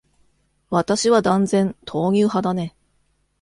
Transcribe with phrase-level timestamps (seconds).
[0.71, 2.75] 私は断然、豆乳派だね。